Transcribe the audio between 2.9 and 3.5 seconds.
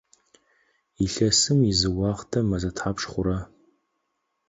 хъура?